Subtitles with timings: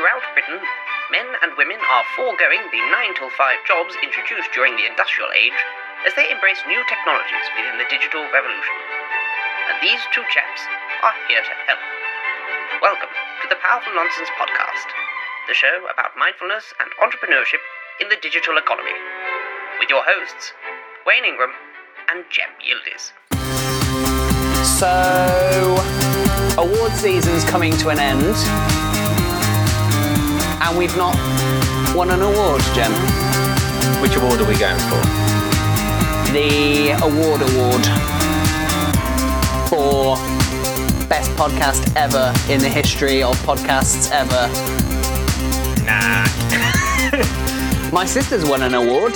[0.00, 0.56] throughout Britain,
[1.12, 5.60] men and women are foregoing the 9 till 5 jobs introduced during the industrial age
[6.08, 8.76] as they embrace new technologies within the digital revolution.
[9.68, 10.64] And these two chaps
[11.04, 11.84] are here to help.
[12.80, 13.12] Welcome
[13.44, 14.88] to the Powerful Nonsense Podcast,
[15.44, 17.60] the show about mindfulness and entrepreneurship
[18.00, 18.96] in the digital economy,
[19.76, 20.56] with your hosts,
[21.04, 21.52] Wayne Ingram
[22.08, 23.12] and Jem Yildiz.
[24.64, 25.76] So,
[26.56, 28.79] award season's coming to an end,
[30.62, 31.14] and we've not
[31.94, 32.92] won an award, Jem.
[34.02, 35.00] Which award are we going for?
[36.32, 37.84] The award award
[39.68, 40.16] for
[41.08, 44.48] best podcast ever in the history of podcasts ever.
[45.84, 46.26] Nah.
[47.92, 49.14] My sister's won an award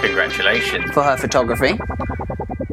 [0.00, 0.90] Congratulations.
[0.92, 1.78] for her photography.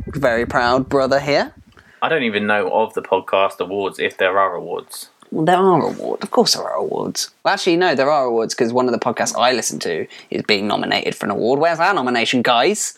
[0.07, 1.53] Very proud brother here.
[2.01, 5.09] I don't even know of the podcast awards if there are awards.
[5.31, 6.23] Well, there are awards.
[6.23, 7.29] Of course, there are awards.
[7.43, 10.41] Well, actually, no, there are awards because one of the podcasts I listen to is
[10.43, 11.59] being nominated for an award.
[11.59, 12.97] Where's our nomination, guys?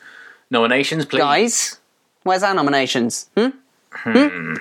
[0.50, 1.20] Nominations, please.
[1.20, 1.80] Guys,
[2.24, 3.30] where's our nominations?
[3.38, 3.50] Hmm?
[3.92, 4.56] Hmm?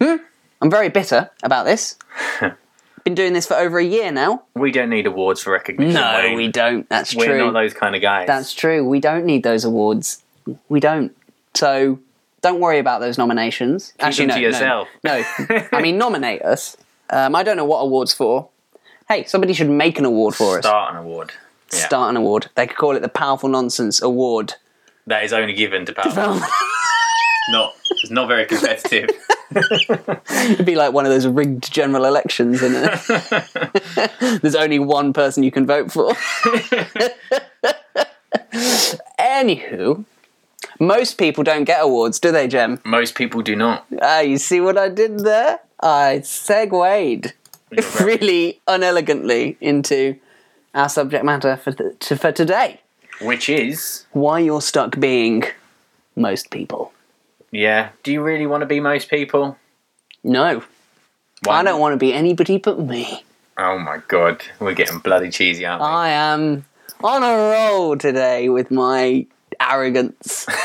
[0.00, 0.16] Hmm?
[0.60, 1.96] I'm very bitter about this.
[3.04, 4.42] Been doing this for over a year now.
[4.54, 5.94] We don't need awards for recognition.
[5.94, 6.36] No, Wayne.
[6.36, 6.86] we don't.
[6.90, 7.28] That's true.
[7.28, 8.26] We're not those kind of guys.
[8.26, 8.86] That's true.
[8.86, 10.22] We don't need those awards.
[10.68, 11.16] We don't.
[11.54, 11.98] So
[12.42, 13.94] don't worry about those nominations.
[14.00, 14.88] Actually, them no, to yourself.
[15.02, 15.66] No, no.
[15.72, 16.76] I mean, nominate us.
[17.10, 18.48] Um, I don't know what awards for.
[19.08, 20.64] Hey, somebody should make an award for us.
[20.64, 21.32] Start an award.
[21.72, 21.86] Yeah.
[21.86, 22.48] Start an award.
[22.54, 24.54] They could call it the Powerful Nonsense Award.
[25.06, 26.40] That is only given to power.
[27.50, 27.74] not.
[27.90, 29.10] It's not very competitive.
[30.30, 34.10] It'd be like one of those rigged general elections, isn't it?
[34.42, 36.12] There's only one person you can vote for.
[39.18, 40.04] Anywho,
[40.78, 42.80] most people don't get awards, do they, Jem?
[42.84, 43.86] Most people do not.
[44.00, 45.58] Ah, you see what I did there?
[45.82, 47.32] I segued
[48.00, 50.16] really unelegantly into
[50.74, 52.80] our subject matter for, th- to, for today.
[53.20, 55.44] Which is, Why you're stuck being
[56.16, 56.92] most people.
[57.50, 57.90] yeah.
[58.02, 59.56] Do you really want to be most people?
[60.24, 60.62] No,
[61.44, 63.24] Why I don't want to be anybody but me.
[63.58, 65.86] Oh my god, we're getting bloody cheesy, aren't we?
[65.88, 66.64] I am
[67.02, 69.26] on a roll today with my
[69.60, 70.46] arrogance.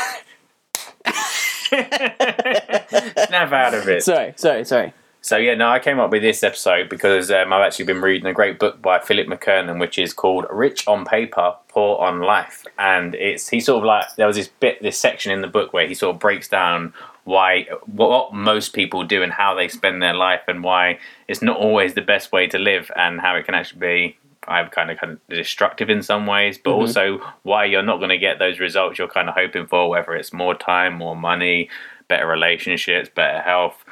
[1.66, 4.02] Snap out of it.
[4.02, 4.92] sorry, sorry, sorry.
[5.26, 8.28] So yeah, no, I came up with this episode because um, I've actually been reading
[8.28, 12.64] a great book by Philip McKernan, which is called "Rich on Paper, Poor on Life,"
[12.78, 15.72] and it's he sort of like there was this bit, this section in the book
[15.72, 16.94] where he sort of breaks down
[17.24, 21.42] why what, what most people do and how they spend their life, and why it's
[21.42, 24.16] not always the best way to live, and how it can actually be.
[24.46, 28.10] I've kind of kind of destructive in some ways, but also why you're not going
[28.10, 31.68] to get those results you're kind of hoping for, whether it's more time, more money,
[32.06, 33.84] better relationships, better health.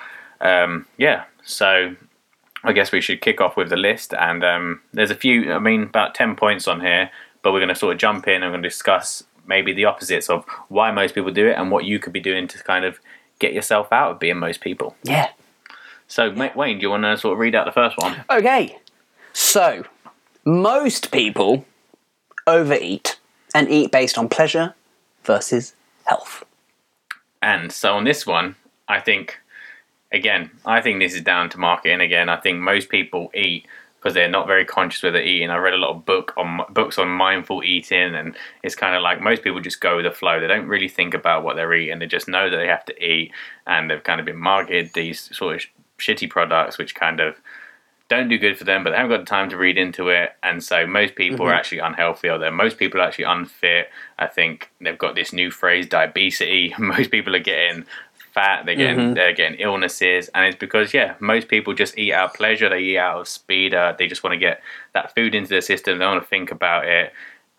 [0.45, 1.97] Um, yeah, so
[2.63, 4.15] I guess we should kick off with the list.
[4.15, 7.11] And um, there's a few, I mean, about 10 points on here,
[7.43, 9.85] but we're going to sort of jump in and we're going to discuss maybe the
[9.85, 12.85] opposites of why most people do it and what you could be doing to kind
[12.85, 13.01] of
[13.39, 14.97] get yourself out of being most people.
[15.03, 15.31] Yeah.
[16.07, 18.25] So, mate, Wayne, do you want to sort of read out the first one?
[18.31, 18.79] Okay,
[19.33, 19.85] so
[20.45, 21.65] most people
[22.47, 23.19] overeat
[23.55, 24.75] and eat based on pleasure
[25.25, 26.45] versus health.
[27.43, 28.57] And so on this one,
[28.89, 29.41] I think,
[30.15, 32.01] again, I think this is down to marketing.
[32.01, 33.67] Again, I think most people eat
[33.99, 35.49] because they're not very conscious with their eating.
[35.49, 39.03] I read a lot of book on books on mindful eating, and it's kind of
[39.03, 40.41] like most people just go with the flow.
[40.41, 41.99] They don't really think about what they're eating.
[41.99, 43.33] They just know that they have to eat,
[43.67, 47.37] and they've kind of been marketed these sort of sh- shitty products, which kind of
[48.09, 50.33] don't do good for them, but they haven't got the time to read into it.
[50.43, 51.59] And so most people are mm-hmm.
[51.59, 53.89] actually unhealthy or they're most people are actually unfit.
[54.19, 56.73] I think they've got this new phrase diabetes.
[56.79, 57.87] Most people are getting
[58.35, 62.31] fat, they're getting they're getting illnesses, and it's because yeah, most people just eat out
[62.31, 64.61] of pleasure, they eat out of speed, uh, they just want to get
[64.93, 67.13] that food into their system, they don't want to think about it.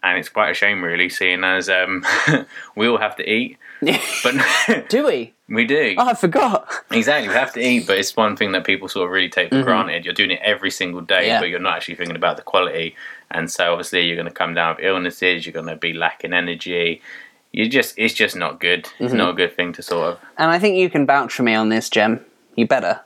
[0.03, 2.05] And it's quite a shame really, seeing as um,
[2.75, 3.57] we all have to eat.
[4.23, 5.33] But Do we?
[5.49, 5.95] we do.
[5.97, 6.67] Oh, I forgot.
[6.91, 9.49] Exactly, we have to eat, but it's one thing that people sort of really take
[9.49, 10.05] for granted.
[10.05, 11.27] You're doing it every single day, Mm-hmm.
[11.27, 11.39] Yeah.
[11.39, 12.95] but you're not actually thinking about the quality.
[13.31, 15.45] And so, obviously, you're going to come down with illnesses.
[15.45, 17.01] You're going to be lacking energy.
[17.55, 18.79] You just, it's just not good.
[18.79, 19.17] It's Mm-hmm.
[19.17, 20.19] not a good thing to sort of.
[20.37, 22.23] And I think you can vouch for me on this, Jem.
[22.55, 22.99] You better.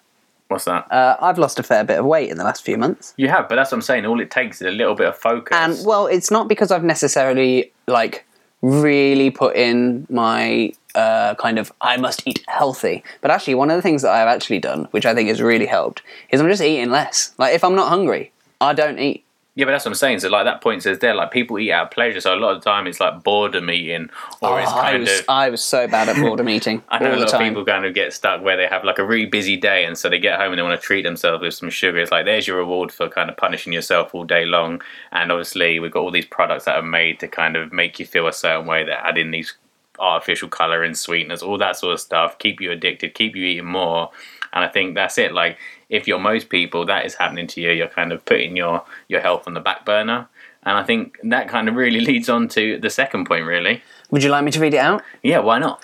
[0.48, 0.92] What's that?
[0.92, 3.14] Uh, I've lost a fair bit of weight in the last few months.
[3.18, 4.06] you have, but that's what I'm saying.
[4.08, 5.56] All it takes is a little bit of focus.
[5.56, 8.26] And well, it's not because I've necessarily like
[8.64, 13.04] really put in my uh, kind of I must eat healthy.
[13.22, 15.68] But actually, one of the things that I've actually done, which I think has really
[15.68, 16.02] helped,
[16.32, 17.34] is I'm just eating less.
[17.38, 19.24] Like if I'm not hungry, I don't eat.
[19.56, 20.20] Yeah, but that's what I'm saying.
[20.20, 22.22] So like that point says there, like people eat out of pleasure.
[22.22, 24.10] So a lot of the time it's like boredom eating,
[24.42, 25.26] or it's Oh, I kind was of.
[25.28, 27.94] I was so bad at boredom eating I know a lot of people kind of
[27.94, 30.52] get stuck where they have like a really busy day, and so they get home
[30.54, 31.98] and they want to treat themselves with some sugar.
[31.98, 34.82] It's like there's your reward for kind of punishing yourself all day long.
[35.12, 38.06] And obviously, we've got all these products that are made to kind of make you
[38.06, 39.56] feel a certain way that add in these
[40.00, 43.66] artificial color and sweeteners, all that sort of stuff, keep you addicted, keep you eating
[43.66, 44.10] more.
[44.54, 45.34] And I think that's it.
[45.34, 45.58] Like
[45.90, 47.72] if you're most people, that is happening to you.
[47.72, 50.28] You're kind of putting your your health on the back burner.
[50.64, 53.82] And I think that kind of really leads on to the second point, really.
[54.12, 55.04] Would you like me to read it out?
[55.24, 55.84] Yeah, why not?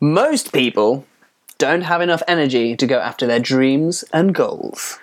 [0.00, 1.06] Most people
[1.58, 4.98] don't have enough energy to go after their dreams and goals.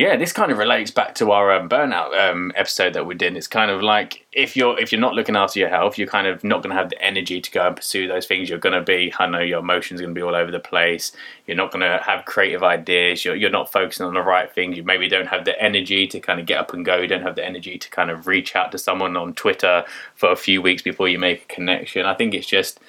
[0.00, 3.36] Yeah, this kind of relates back to our um, burnout um, episode that we did.
[3.36, 6.26] It's kind of like if you're if you're not looking after your health, you're kind
[6.26, 8.48] of not going to have the energy to go and pursue those things.
[8.48, 10.58] You're going to be, I know, your emotions are going to be all over the
[10.58, 11.12] place.
[11.46, 13.26] You're not going to have creative ideas.
[13.26, 14.78] You're you're not focusing on the right things.
[14.78, 16.96] You maybe don't have the energy to kind of get up and go.
[16.96, 20.32] You don't have the energy to kind of reach out to someone on Twitter for
[20.32, 22.06] a few weeks before you make a connection.
[22.06, 22.80] I think it's just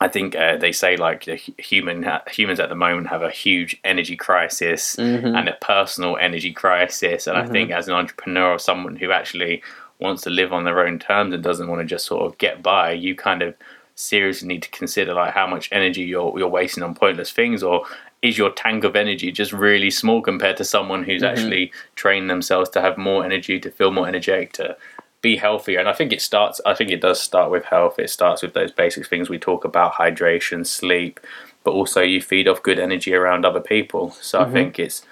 [0.00, 3.80] I think uh, they say like the human humans at the moment have a huge
[3.82, 5.34] energy crisis mm-hmm.
[5.34, 7.52] and a personal energy crisis, and I mm-hmm.
[7.52, 9.62] think as an entrepreneur or someone who actually
[9.98, 12.62] wants to live on their own terms and doesn't want to just sort of get
[12.62, 13.54] by, you kind of
[13.96, 17.84] seriously need to consider like how much energy you're you're wasting on pointless things or
[18.22, 21.36] is your tank of energy just really small compared to someone who's mm-hmm.
[21.36, 24.76] actually trained themselves to have more energy to feel more energetic to
[25.20, 27.98] be healthier and i think it starts i think it does start with health.
[27.98, 31.20] It starts with those basic things we talk about hydration sleep
[31.64, 34.12] but also you feed off good energy around other people.
[34.20, 34.52] So i mm-hmm.
[34.52, 35.02] think it's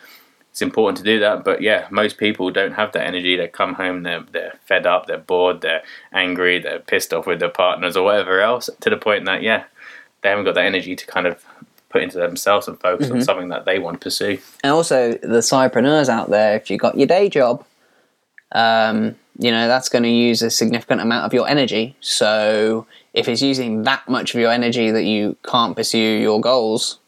[0.52, 1.44] it's important to do that.
[1.44, 3.36] But yeah most people don't have that energy.
[3.36, 5.82] They come home they're, they're fed up they're bored they're
[6.12, 9.64] angry they're pissed off with their partners or whatever else to the point that yeah
[10.22, 11.44] they haven't got that energy to kind of
[11.88, 13.22] put into themselves and focus on mm-hmm.
[13.22, 14.38] something that they want to pursue.
[14.62, 17.64] And also the sidepreneurs out there, if you've got your day job,
[18.52, 21.96] um, you know, that's going to use a significant amount of your energy.
[22.00, 26.98] So if it's using that much of your energy that you can't pursue your goals,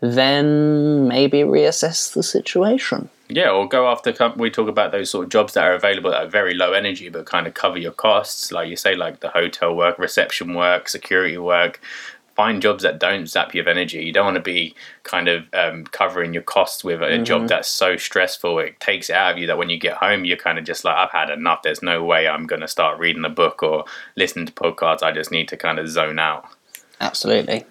[0.00, 3.08] then maybe reassess the situation.
[3.28, 4.12] Yeah, or go after.
[4.36, 7.08] We talk about those sort of jobs that are available that are very low energy,
[7.08, 8.52] but kind of cover your costs.
[8.52, 11.80] Like you say, like the hotel work, reception work, security work.
[12.34, 14.02] Find jobs that don't zap you of energy.
[14.04, 17.68] You don't want to be kind of um, covering your costs with a job that's
[17.68, 18.58] so stressful.
[18.58, 20.84] It takes it out of you that when you get home, you're kind of just
[20.84, 21.62] like, I've had enough.
[21.62, 23.84] There's no way I'm going to start reading a book or
[24.16, 25.02] listening to podcasts.
[25.02, 26.46] I just need to kind of zone out.
[27.00, 27.64] Absolutely.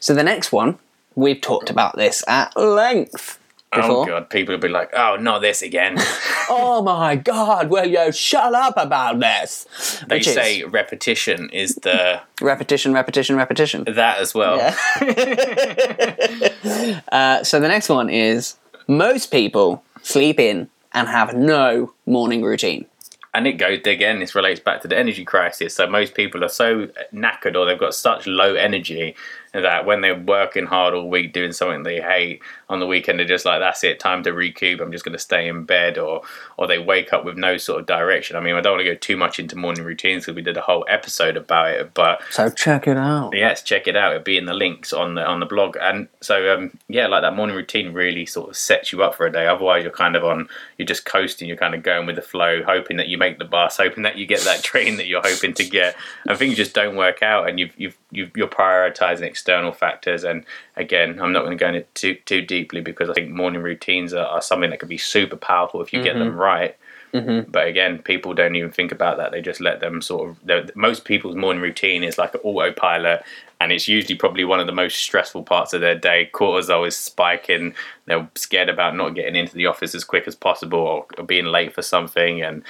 [0.00, 0.78] So the next one,
[1.14, 3.39] we've talked about this at length
[3.72, 5.96] Oh god, people will be like, "Oh, not this again."
[6.52, 9.68] Oh my god, will you shut up about this?
[10.08, 13.84] they Which is say repetition is the repetition, repetition, repetition.
[13.84, 14.56] that as well.
[14.56, 14.74] Yeah.
[17.12, 18.56] uh, so the next one is
[18.88, 22.86] most people sleep in and have no morning routine.
[23.32, 26.48] and it goes again this relates back to the energy crisis so most people are
[26.48, 29.14] so knackered or they've got such low energy
[29.52, 33.26] that when they're working hard all week doing something they hate on the weekend they're
[33.26, 34.80] just like that's it time to recoup.
[34.80, 36.22] I'm just going to stay in bed or
[36.56, 38.36] or they wake up with no sort of direction.
[38.36, 40.56] I mean i don't want to go too much into morning routines because we did
[40.56, 43.34] a whole episode about it but So check it out.
[43.34, 44.12] yes check it out.
[44.12, 45.76] It'll be in the links on the on the blog.
[45.80, 49.26] And so um yeah like that morning routine really sort of sets you up for
[49.26, 49.46] a day.
[49.46, 50.48] Otherwise you're kind of on
[50.78, 53.44] you're just coasting you're kind of going with the flow hoping that you make the
[53.44, 55.96] bus hoping that you get that train that you're hoping to get.
[56.26, 60.44] And things just don't work out and you've you've, you've you're prioritizing external factors and
[60.76, 64.12] again i'm not going to go into too too deeply because i think morning routines
[64.12, 66.36] are, are something that can be super powerful if you get them mm-hmm.
[66.36, 66.76] right
[67.14, 67.50] mm-hmm.
[67.50, 69.32] but again, people don't even think about that.
[69.32, 70.76] They just let them sort of.
[70.76, 73.24] Most people's morning routine is like an autopilot,
[73.60, 76.30] and it's usually probably one of the most stressful parts of their day.
[76.32, 77.74] Cortisol is spiking.
[78.06, 81.74] They're scared about not getting into the office as quick as possible, or being late
[81.74, 82.62] for something, and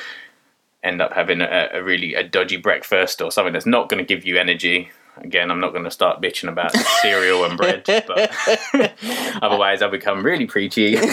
[0.82, 4.14] end up having a, a really a dodgy breakfast or something that's not going to
[4.14, 4.90] give you energy.
[5.18, 8.32] Again, I'm not going to start bitching about cereal and bread, but
[9.42, 10.96] otherwise I'll become really preachy.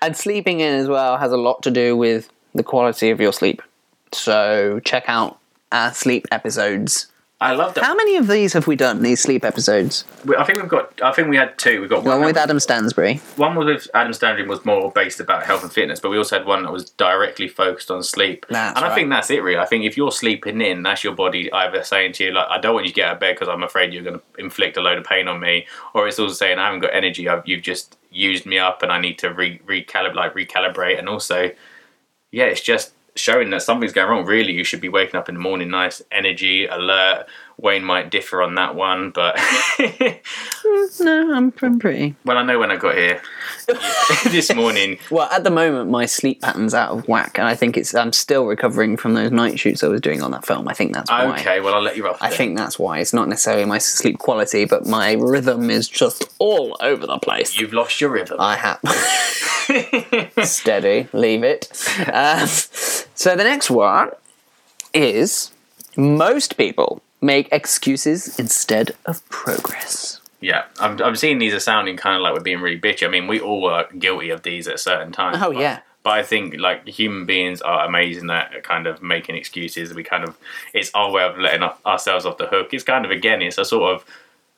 [0.00, 3.32] And sleeping in as well has a lot to do with the quality of your
[3.32, 3.62] sleep.
[4.12, 5.38] So check out
[5.70, 7.11] our sleep episodes.
[7.42, 7.84] I love that.
[7.84, 9.02] How many of these have we done?
[9.02, 10.04] These sleep episodes.
[10.24, 11.00] We- I think we've got.
[11.02, 11.82] I think we had two.
[11.82, 13.16] We got One one with Adam Stansbury.
[13.36, 16.38] One was with Adam Standard was more based about health and fitness, but we also
[16.38, 18.46] had one that was directly focused on sleep.
[18.48, 18.94] That's and I right.
[18.94, 19.58] think that's it, really.
[19.58, 22.58] I think if you're sleeping in, that's your body either saying to you, like, I
[22.58, 24.76] don't want you to get out of bed because I'm afraid you're going to inflict
[24.76, 27.28] a load of pain on me, or it's also saying I haven't got energy.
[27.28, 31.08] I've, you've just used me up, and I need to re- recalibrate, like recalibrate, and
[31.08, 31.50] also,
[32.30, 34.24] yeah, it's just showing that something's going wrong.
[34.24, 37.26] Really, you should be waking up in the morning, nice energy, alert,
[37.62, 39.36] Wayne might differ on that one, but
[41.00, 42.16] No, I'm, I'm pretty.
[42.24, 43.22] well, I know when I got here
[44.24, 44.98] this morning.
[45.10, 47.94] Well, at the moment, my sleep pattern's out of whack, and I think it's.
[47.94, 50.66] I'm still recovering from those night shoots I was doing on that film.
[50.68, 51.38] I think that's why.
[51.38, 52.18] Okay, well, I'll let you off.
[52.20, 52.38] I then.
[52.38, 52.98] think that's why.
[52.98, 57.58] It's not necessarily my sleep quality, but my rhythm is just all over the place.
[57.58, 58.38] you've lost your rhythm.
[58.40, 58.80] I have.
[60.46, 61.68] Steady, leave it.
[62.12, 64.10] Um, so the next one
[64.94, 65.52] is
[65.96, 70.20] most people make excuses instead of progress.
[70.40, 73.06] Yeah, I'm, I'm seeing these are sounding kind of like we're being really bitchy.
[73.06, 75.38] I mean, we all are guilty of these at certain times.
[75.40, 75.80] Oh, but- yeah.
[76.04, 79.94] But I think like human beings are amazing at kind of making excuses.
[79.94, 80.36] We kind of
[80.74, 82.74] it's our way of letting our- ourselves off the hook.
[82.74, 84.04] It's kind of again, it's a sort of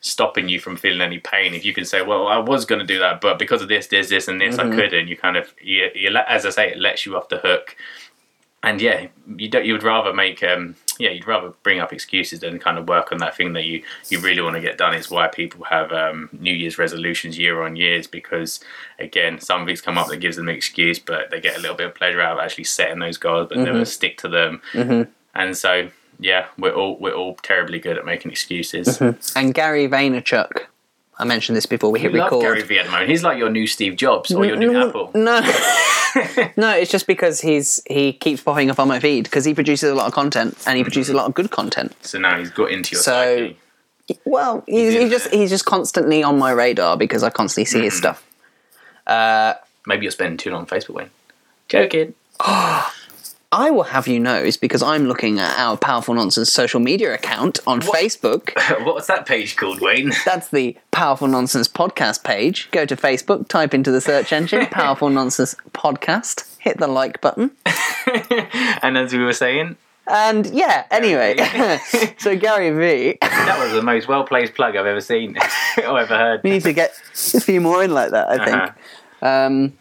[0.01, 1.53] stopping you from feeling any pain.
[1.53, 3.85] If you can say, "Well, I was going to do that, but because of this,
[3.85, 4.71] this, this, and this, Mm-hmm.
[4.71, 7.37] I couldn't," you kind of you, you as I say, it lets you off the
[7.37, 7.75] hook.
[8.63, 9.05] And yeah,
[9.37, 9.65] you don't.
[9.65, 13.11] You would rather make um yeah, you'd rather bring up excuses than kind of work
[13.11, 14.93] on that thing that you you really want to get done.
[14.93, 18.59] Is why people have um, New Year's resolutions year on years because
[18.99, 21.77] again, some things come up that gives them an excuse, but they get a little
[21.77, 23.83] bit of pleasure out of actually setting those goals, but never mm-hmm.
[23.83, 24.61] stick to them.
[24.73, 25.09] Mm-hmm.
[25.33, 28.87] And so yeah, we're all we're all terribly good at making excuses.
[28.99, 29.37] Mm-hmm.
[29.37, 30.65] And Gary Vaynerchuk,
[31.17, 32.41] I mentioned this before we hit love record.
[32.41, 33.09] Gary Vee at the moment.
[33.09, 35.11] He's like your new Steve Jobs or your new Apple.
[35.13, 35.39] No,
[36.57, 39.89] no, it's just because he's he keeps popping up on my feed because he produces
[39.91, 41.95] a lot of content and he produces a lot of good content.
[42.01, 43.57] So now he's got into your So- psyche.
[44.23, 47.81] Well, he's, in he just he's just constantly on my radar because I constantly see
[47.81, 48.17] his Mm-hmm.
[49.07, 49.61] stuff.
[49.87, 51.09] Maybe you're spending too long on Facebook, Wayne.
[51.69, 52.13] Joking.
[53.55, 57.13] I will have you know is because I'm looking at our Powerful Nonsense social media
[57.13, 58.51] account on Facebook.
[58.85, 60.11] What's that page called, Wayne?
[60.25, 62.69] That's the Powerful Nonsense podcast page.
[62.71, 67.51] Go to Facebook, type into the search engine Powerful Nonsense podcast, hit the like button.
[68.81, 71.37] and as we were saying, And yeah, anyway,
[72.17, 75.37] so Gary Vee, that was the most well placed plug I've ever seen
[75.77, 76.43] or ever heard.
[76.43, 76.91] we need to get
[77.33, 78.57] a few more in like that, I think.
[78.57, 79.25] Uh-huh.
[79.25, 79.73] Um,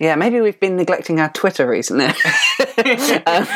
[0.00, 2.06] yeah, maybe we've been neglecting our Twitter recently.
[3.26, 3.46] um,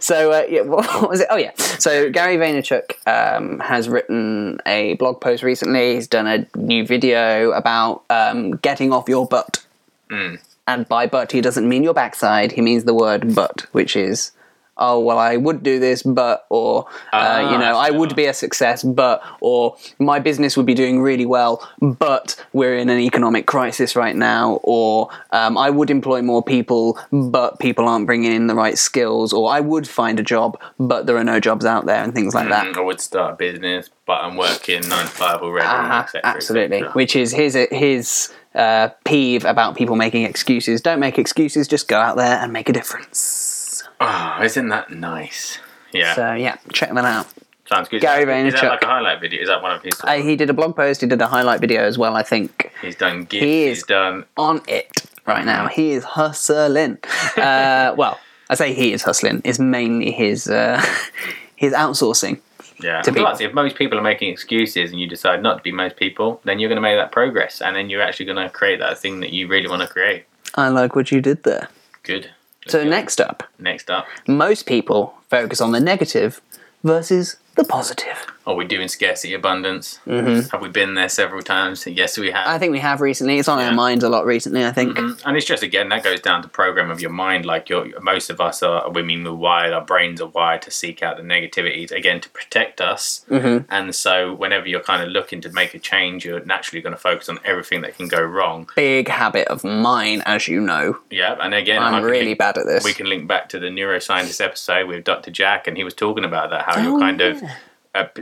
[0.00, 1.28] so uh, yeah, what, what was it?
[1.30, 5.94] Oh yeah, so Gary Vaynerchuk um, has written a blog post recently.
[5.94, 9.64] He's done a new video about um, getting off your butt,
[10.10, 10.34] Hmm.
[10.66, 12.52] and by butt he doesn't mean your backside.
[12.52, 14.32] He means the word butt, which is.
[14.76, 18.26] Oh well, I would do this, but or uh, you Ah, know, I would be
[18.26, 22.98] a success, but or my business would be doing really well, but we're in an
[22.98, 28.32] economic crisis right now, or um, I would employ more people, but people aren't bringing
[28.32, 31.64] in the right skills, or I would find a job, but there are no jobs
[31.64, 32.66] out there, and things like that.
[32.66, 35.66] Mm, I would start a business, but I'm working nine to five already.
[35.66, 40.80] Uh-huh, cetera, absolutely, which is his his uh, peeve about people making excuses.
[40.80, 43.53] Don't make excuses, just go out there and make a difference.
[44.00, 45.58] Oh, isn't that nice?
[45.92, 47.26] Yeah, So yeah, check that out.
[47.66, 48.00] sounds good.
[48.00, 48.46] Gary Vaynerchuk.
[48.48, 48.70] is, that, is that Vaynerchuk.
[48.70, 49.42] like a highlight video?
[49.42, 50.00] Is that one of his?
[50.02, 51.00] Uh, he did a blog post.
[51.00, 52.16] He did a highlight video as well.
[52.16, 53.44] I think he's done gifts.
[53.44, 54.24] he is- He's done.
[54.36, 54.90] on it
[55.26, 55.68] right now.
[55.68, 56.98] He is hustling.
[57.36, 58.18] Uh, well,
[58.50, 59.40] I say he is hustling.
[59.44, 60.84] Is mainly his uh,
[61.56, 62.40] his outsourcing.
[62.82, 63.02] Yeah.
[63.02, 65.96] to plus, if most people are making excuses and you decide not to be most
[65.96, 68.80] people, then you're going to make that progress, and then you're actually going to create
[68.80, 70.24] that thing that you really want to create.
[70.56, 71.68] I like what you did there.
[72.02, 72.30] Good.
[72.66, 72.90] So go.
[72.90, 76.40] next up, next up, most people focus on the negative
[76.82, 78.26] versus the positive.
[78.46, 79.98] Are we doing scarcity abundance?
[80.06, 80.48] Mm-hmm.
[80.50, 81.86] Have we been there several times?
[81.86, 82.46] Yes, we have.
[82.46, 83.38] I think we have recently.
[83.38, 83.68] It's on Yeah.
[83.68, 84.64] our minds a lot recently.
[84.64, 84.96] I think.
[84.96, 87.46] Mm, And it's just again that goes down to program of your mind.
[87.46, 89.24] Like your most of us are women.
[89.24, 89.72] We're wired.
[89.72, 93.24] Our brains are wired to seek out the negativities again to protect us.
[93.30, 93.64] Mm-hmm.
[93.70, 97.00] And so whenever you're kind of looking to make a change, you're naturally going to
[97.00, 98.68] focus on everything that can go wrong.
[98.76, 100.98] Big habit of mine, as you know.
[101.10, 101.36] Yeah.
[101.40, 102.84] And again, I'm really link- bad at this.
[102.84, 105.30] We can link back to the neuroscientist episode with Dr.
[105.30, 107.48] Jack, and he was talking about that how Oh, you're kind of yeah.
[107.48, 107.54] uh,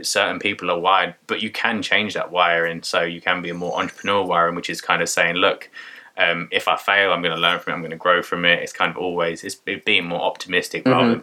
[0.01, 2.83] certain people are wired, but you can change that wiring.
[2.83, 5.69] So you can be a more entrepreneurial wiring, which is kind of saying, look,
[6.17, 7.75] um, if I fail, I'm going to learn from it.
[7.75, 8.59] I'm going to grow from it.
[8.59, 11.21] It's kind of always it's being more optimistic rather than.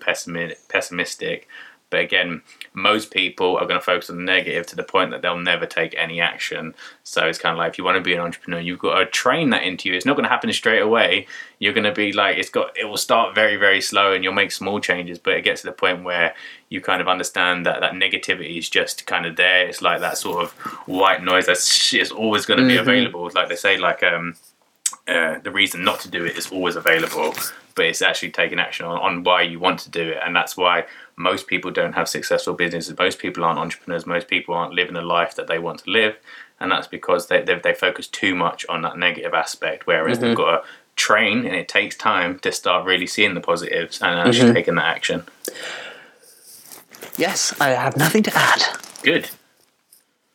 [0.69, 1.49] Pessimistic.
[1.90, 2.42] But again,
[2.73, 5.66] most people are going to focus on the negative to the point that they'll never
[5.66, 6.75] take any action.
[7.02, 9.06] So it's kind of like if you want to be an entrepreneur, you've got to
[9.06, 9.97] train that into you.
[9.97, 11.26] It's not going to happen straight away.
[11.59, 14.32] You're going to be like it's got it will start very very slow, and you'll
[14.32, 15.18] make small changes.
[15.18, 16.35] But it gets to the point where
[16.68, 19.66] you kind of understand that that negativity is just kind of there.
[19.66, 20.52] It's like that sort of
[20.87, 23.28] white noise that's it's always going to be available.
[23.35, 24.37] Like they say, like um,
[25.09, 27.35] uh, the reason not to do it is always available,
[27.75, 30.18] but it's actually taking action on, on why you want to do it.
[30.25, 30.87] And that's why
[31.20, 32.96] most people don't have successful businesses.
[32.98, 34.06] Most people aren't entrepreneurs.
[34.06, 36.16] Most people aren't living the life that they want to live.
[36.58, 40.36] And that's because they, they, they focus too much on that negative aspect, whereas they've
[40.36, 44.52] got to train and it takes time to start really seeing the positives and actually
[44.54, 45.24] taking that action.
[47.16, 48.62] Yes, I have nothing to add.
[49.02, 49.30] Good.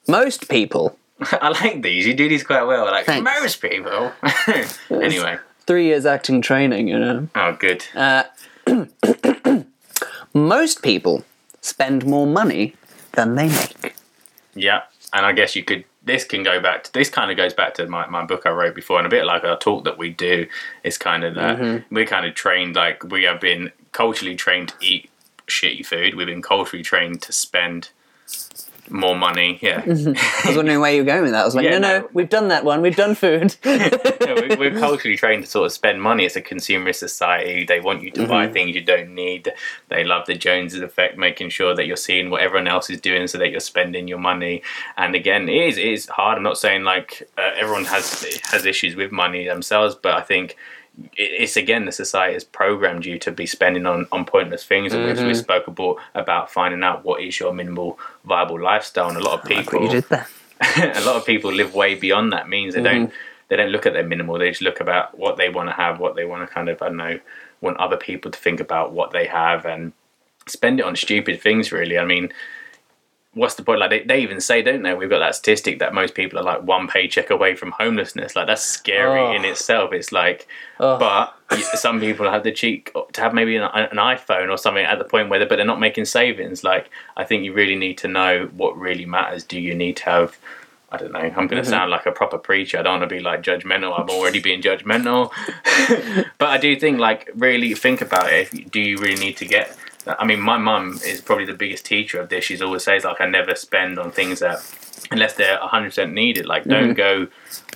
[0.08, 0.98] Most people.
[1.20, 2.06] I like these.
[2.06, 2.86] You do these quite well.
[2.86, 3.24] Like Thanks.
[3.42, 4.12] most people.
[4.92, 5.38] anyway.
[5.66, 7.28] Three years acting training, you know.
[7.34, 7.86] Oh, good.
[7.96, 8.24] Uh,
[10.36, 11.24] most people
[11.62, 12.76] spend more money
[13.14, 13.96] than they make.
[14.54, 15.86] Yeah, and I guess you could.
[16.04, 17.10] This can go back to this.
[17.10, 19.44] Kind of goes back to my, my book I wrote before, and a bit like
[19.44, 20.46] our talk that we do.
[20.84, 21.96] It's kind of that mm-hmm.
[21.96, 25.10] we're kind of trained like we have been culturally trained to eat
[25.48, 26.16] shitty food.
[26.16, 27.90] We've been culturally trained to spend
[28.90, 29.58] more money.
[29.62, 31.42] Yeah, I was wondering where you were going with that.
[31.42, 32.10] I was like, Yeah, no, no, no.
[32.14, 32.82] we've done that one.
[32.82, 33.56] We've done food.
[33.66, 36.26] We- we're culturally trained to sort of spend money.
[36.26, 37.64] It's a consumerist society.
[37.66, 39.52] They want you to buy things you don't need.
[39.90, 43.28] They love the Joneses effect, making sure that you're seeing what everyone else is doing,
[43.28, 44.62] so that you're spending your money.
[44.98, 46.38] And again, it is it is hard.
[46.38, 50.58] I'm not saying like uh, everyone has has issues with money themselves, but I think
[51.18, 55.06] it's again the society has programmed you to be spending on, on pointless things, and
[55.06, 55.34] which we mm-hmm.
[55.34, 59.10] spoke about about finding out what is your minimal viable lifestyle.
[59.10, 60.28] And a lot of Like people what you did there.
[60.78, 63.16] a lot of people live way beyond that means they don't mm-hmm.
[63.50, 66.00] they don't look at their minimal they just look about what they want to have
[66.00, 67.20] what they want to kind of i don't know
[67.60, 69.92] want other people to think about what they have and
[70.48, 72.32] spend it on stupid things really i mean
[73.36, 75.94] what's the point like they, they even say don't they we've got that statistic that
[75.94, 79.34] most people are like one paycheck away from homelessness like that's scary Oh.
[79.34, 80.48] in itself it's like
[80.80, 80.98] Oh.
[80.98, 81.36] but
[81.76, 85.06] some people have the cheek to have maybe an, an iphone or something at the
[85.06, 88.08] point where they but they're not making savings like i think you really need to
[88.08, 90.38] know what really matters do you need to have
[90.92, 91.20] I don't know.
[91.20, 91.70] I'm going to mm-hmm.
[91.70, 92.78] sound like a proper preacher.
[92.78, 94.00] I don't want to be like judgmental.
[94.00, 95.32] I'm already being judgmental.
[96.38, 98.72] but I do think, like, really think about it.
[98.72, 99.76] Do you really need to get?
[100.08, 102.46] I mean, my mum is probably the biggest teacher of this.
[102.46, 104.64] She's always says like, I never spend on things that
[105.12, 106.46] unless they're 100% needed.
[106.46, 107.26] Like, don't mm-hmm.
[107.26, 107.28] go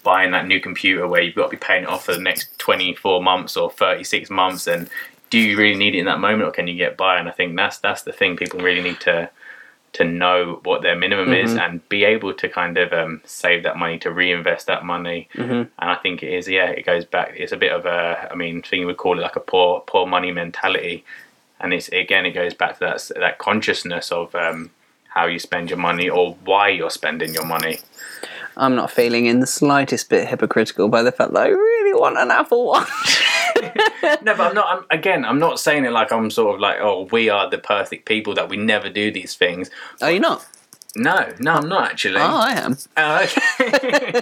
[0.03, 2.57] buying that new computer where you've got to be paying it off for the next
[2.59, 4.67] 24 months or 36 months.
[4.67, 4.89] And
[5.29, 7.19] do you really need it in that moment, or can you get by?
[7.19, 8.35] And I think that's that's the thing.
[8.35, 9.29] People really need to
[9.91, 11.59] to know what their minimum is mm-hmm.
[11.59, 15.27] and be able to kind of um, save that money to reinvest that money.
[15.33, 15.51] Mm-hmm.
[15.51, 17.33] And I think it is, yeah, it goes back.
[17.35, 19.81] It's a bit of a, I mean, thing you would call it like a poor
[19.81, 21.03] poor money mentality.
[21.59, 24.71] And it's again, it goes back to that that consciousness of um,
[25.09, 27.79] how you spend your money or why you're spending your money.
[28.57, 32.17] I'm not feeling in the slightest bit hypocritical by the fact that I really want
[32.17, 33.23] an Apple Watch.
[34.03, 34.67] no, but I'm not.
[34.67, 37.57] I'm, again, I'm not saying it like I'm sort of like, oh, we are the
[37.57, 39.69] perfect people that we never do these things.
[40.01, 40.45] Are you not?
[40.95, 42.15] No, no, I'm not actually.
[42.19, 42.77] Oh, I am.
[42.97, 44.21] Oh, okay.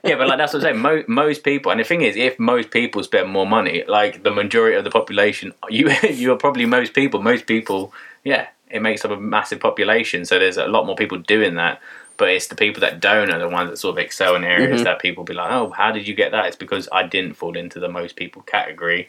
[0.04, 0.78] yeah, but like that's what I'm saying.
[0.78, 4.30] Mo- most people, and the thing is, if most people spend more money, like the
[4.30, 7.20] majority of the population, you you are probably most people.
[7.20, 10.24] Most people, yeah, it makes up a massive population.
[10.24, 11.80] So there's a lot more people doing that.
[12.16, 14.84] But it's the people that don't are the ones that sort of excel in areas
[14.84, 16.46] that people be like, oh, how did you get that?
[16.46, 19.08] It's because I didn't fall into the most people category.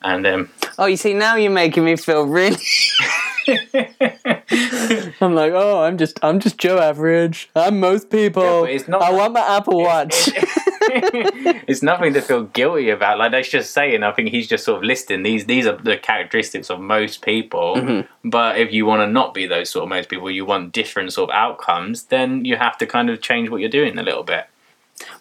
[0.00, 2.56] And um, Oh, you see, now you're making me feel really.
[5.20, 7.50] I'm like, oh, I'm just, I'm just Joe Average.
[7.54, 8.66] I'm most people.
[8.66, 10.30] Yeah, it's not- I want my Apple Watch.
[10.90, 13.18] it's nothing to feel guilty about.
[13.18, 14.02] Like that's just saying.
[14.02, 15.46] I think he's just sort of listing these.
[15.46, 17.76] These are the characteristics of most people.
[17.76, 18.28] Mm-hmm.
[18.30, 21.12] But if you want to not be those sort of most people, you want different
[21.12, 22.04] sort of outcomes.
[22.04, 24.46] Then you have to kind of change what you're doing a little bit.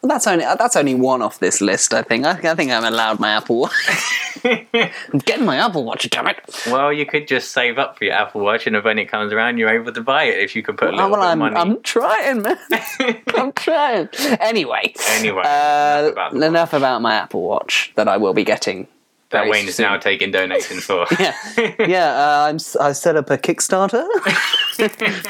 [0.02, 1.94] Well, that's only, that's only one off this list.
[1.94, 2.26] I think.
[2.26, 4.42] I, I think I'm allowed my Apple Watch.
[4.44, 6.38] I'm getting my Apple Watch, damn it.
[6.68, 9.34] Well, you could just save up for your Apple Watch, and if when it comes
[9.34, 11.26] around, you're able to buy it if you can put a Oh, little well, bit
[11.26, 11.56] of I'm, money.
[11.56, 12.58] I'm trying, man.
[13.36, 14.10] I'm trying.
[14.40, 14.94] Anyway.
[15.10, 18.88] Anyway, Uh, enough about enough about my Apple Watch that I will be getting.
[19.32, 21.06] that Wayne is now taking donations for.
[21.20, 21.34] Yeah,
[21.80, 22.14] yeah.
[22.14, 24.06] Uh, I'm, I set up a Kickstarter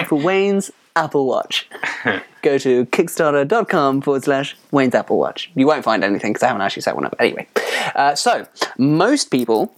[0.08, 1.70] for Wayne's Apple Watch.
[2.42, 5.52] Go to kickstarter.com forward slash Wayne's Apple Watch.
[5.56, 7.16] You won't find anything because I haven't actually set one up.
[7.20, 7.48] Anyway,
[7.96, 9.74] uh, so most people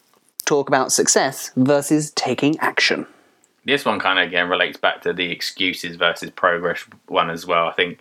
[0.45, 3.05] talk about success versus taking action.
[3.65, 7.67] this one kind of again relates back to the excuses versus progress one as well.
[7.67, 7.99] I think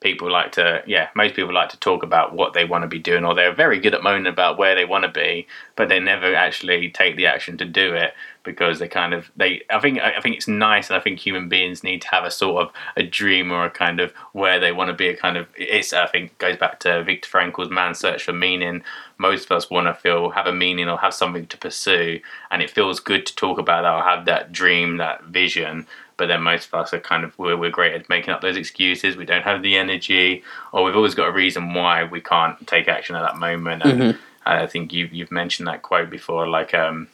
[0.00, 2.98] people like to, yeah, most people like to talk about what they want to be
[2.98, 6.00] doing, or they're very good at moaning about where they want to be, but they
[6.00, 8.12] never actually take the action to do it
[8.46, 9.62] because they kind of they.
[9.68, 12.30] I think I think it's nice, and I think human beings need to have a
[12.30, 15.08] sort of a dream or a kind of where they want to be.
[15.08, 18.82] A kind of it's I think goes back to Viktor Frankl's man's search for meaning.
[19.18, 22.62] Most of us want to feel have a meaning or have something to pursue, and
[22.62, 26.42] it feels good to talk about that or have that dream, that vision but then
[26.42, 29.24] most of us are kind of we're, we're great at making up those excuses we
[29.24, 33.14] don't have the energy or we've always got a reason why we can't take action
[33.14, 37.08] at that moment and i think you've, you've mentioned that quote before like um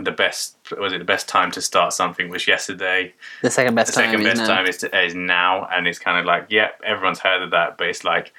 [0.00, 3.94] the best was it the best time to start something was yesterday The second best
[3.94, 4.56] the time second is best now.
[4.56, 7.78] time is, to, is now and it's kind of like yeah everyone's heard of that
[7.78, 8.32] but it's like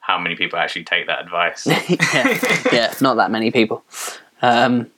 [0.00, 3.82] how many people actually take that advice yeah, yeah, not that many people.
[4.42, 4.90] Um,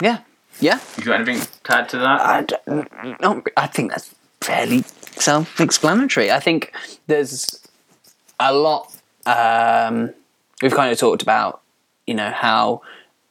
[0.00, 0.20] yeah,
[0.60, 0.80] yeah.
[0.96, 6.30] you got anything to add to that I, not, I think that's fairly self-explanatory.
[6.30, 6.72] I think
[7.06, 7.60] there's
[8.38, 8.94] a lot.
[9.26, 10.12] Um,
[10.62, 11.62] we've kind of talked about,
[12.06, 12.82] you know, how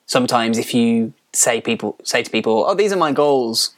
[0.05, 3.75] sometimes if you say people say to people, "Oh, these are my goals,"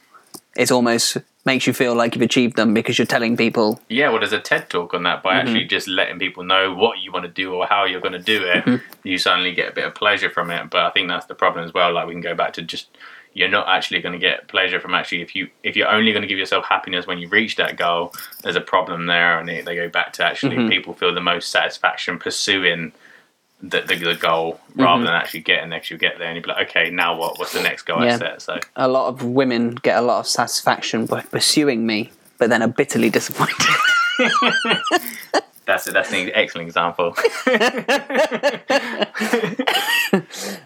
[0.56, 3.80] it almost makes you feel like you've achieved them because you're telling people.
[3.88, 5.48] Yeah, well, there's a TED talk on that by Mm-hmm.
[5.48, 8.18] actually just letting people know what you want to do or how you're going to
[8.18, 8.64] do it.
[8.64, 8.84] Mm-hmm.
[9.08, 10.68] You suddenly get a bit of pleasure from it.
[10.68, 11.92] But I think that's the problem as well.
[11.92, 12.88] Like we can go back to just
[13.32, 16.22] you're not actually going to get pleasure from actually if you if you're only going
[16.22, 18.12] to give yourself happiness when you reach that goal.
[18.42, 20.68] There's a problem there, and they, they go back to actually Mm-hmm.
[20.68, 22.92] people feel the most satisfaction pursuing.
[23.60, 25.04] The, the, the goal rather Mm-hmm.
[25.06, 27.38] than actually getting there 'cause you get there and you be like okay now what
[27.40, 28.14] what's the next goal Yeah.
[28.14, 32.12] I set so A lot of women get a lot of satisfaction by pursuing me,
[32.38, 33.56] but then are bitterly disappointed.
[35.66, 37.14] that's that's an excellent example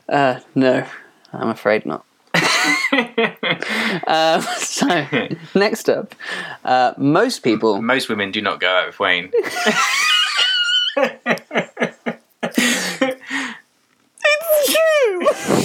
[0.09, 0.87] Uh, no,
[1.33, 2.05] I'm afraid not.
[4.07, 5.07] um, so,
[5.55, 6.15] next up,
[6.65, 7.81] uh, most people.
[7.83, 9.31] most women do not go out with Wayne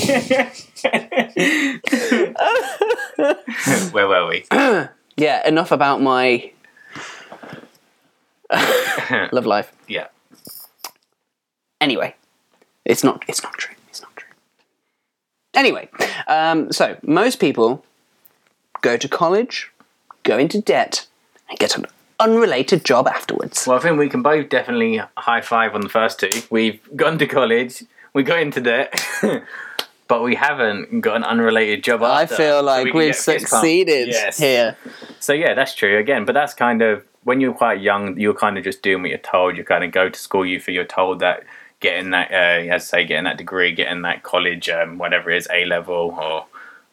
[3.91, 4.45] Where were we?
[5.19, 6.51] Yeah, enough about my
[9.31, 9.73] love life.
[9.87, 10.09] Yeah.
[11.81, 12.13] Anyway,
[12.85, 13.25] it's not.
[13.27, 13.73] It's not true.
[13.89, 14.29] It's not true.
[15.55, 15.89] Anyway,
[16.27, 17.83] um, so most people
[18.81, 19.71] go to college,
[20.21, 21.07] go into debt,
[21.49, 21.87] and get an
[22.19, 23.65] unrelated job afterwards.
[23.67, 26.29] Well, I think we can both definitely high five on the first two.
[26.49, 28.99] We've gone to college, we got into debt,
[30.07, 32.03] but we haven't got an unrelated job.
[32.03, 33.47] I after, feel so like we get fist bump.
[33.49, 34.37] succeeded Yes.
[34.37, 34.77] here.
[35.19, 36.25] So yeah, that's true again.
[36.25, 39.17] But that's kind of when you're quite young, you're kind of just doing what you're
[39.19, 39.57] told.
[39.57, 40.45] You kind of go to school.
[40.45, 41.43] You feel you're told that
[41.79, 45.37] getting that, uh, as I say, getting that degree, getting that college, um, whatever it
[45.37, 46.45] is, A level or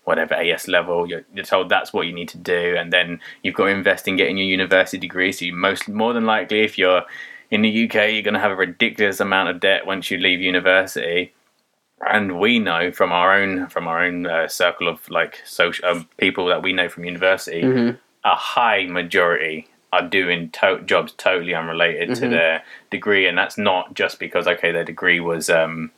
[0.05, 3.55] whatever AS level, you're, you're told that's what you need to do, and then you've
[3.55, 5.33] got to invest in getting your university degree.
[5.33, 7.03] So you most more than likely, if you're
[7.50, 10.40] in the UK, you're going to have a ridiculous amount of debt once you leave
[10.40, 11.33] university
[12.00, 16.09] and we know from our own from our own uh, circle of like social um,
[16.18, 17.62] people that we know from university,
[18.24, 23.94] a high majority are doing to- jobs totally unrelated to their degree, and that's not
[23.94, 25.90] just because okay their degree was um,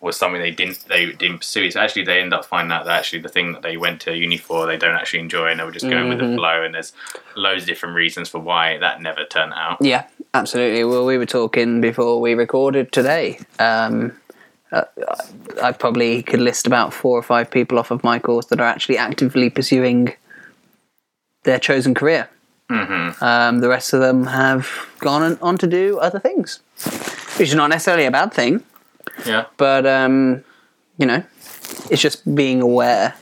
[0.00, 1.64] was something they didn't they didn't pursue.
[1.64, 4.16] It's actually they end up finding out that actually the thing that they went to
[4.16, 6.62] uni for they don't actually enjoy, and they were just going with the flow.
[6.62, 6.92] And there's
[7.36, 9.78] loads of different reasons for why that never turned out.
[9.80, 10.84] Yeah, absolutely.
[10.84, 13.40] Well, we were talking before we recorded today.
[13.58, 14.18] Um,
[14.72, 14.84] uh,
[15.62, 18.66] I probably could list about four or five people off of my course that are
[18.68, 20.14] actually actively pursuing
[21.44, 22.28] their chosen career.
[22.70, 23.24] Mm-hmm.
[23.24, 26.60] Um, the rest of them have gone on- on to do other things,
[27.38, 28.62] which is not necessarily a bad thing,
[29.24, 29.46] Yeah.
[29.56, 30.44] but um,
[30.98, 31.22] you know,
[31.90, 33.14] it's just being aware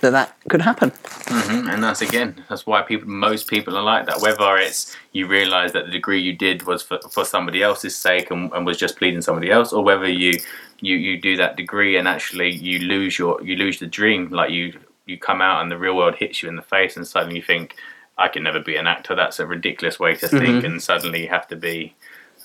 [0.00, 0.92] that that could happen.
[1.30, 5.72] and that's again that's why people most people are like that whether it's you realize
[5.72, 8.96] that the degree you did was for, for somebody else's sake and, and was just
[8.96, 10.32] pleasing somebody else or whether you
[10.80, 14.50] you you do that degree and actually you lose your you lose the dream like
[14.50, 17.36] you you come out and the real world hits you in the face and suddenly
[17.36, 17.76] you think
[18.18, 21.28] i can never be an actor that's a ridiculous way to think and suddenly you
[21.28, 21.94] have to be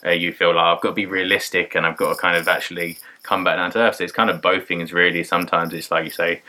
[0.06, 2.48] uh, you feel like I've got to be realistic and I've got to kind of
[2.48, 3.96] actually come back down to earth.
[3.96, 5.24] So it's kind of both things really.
[5.24, 6.42] Sometimes it's like you say,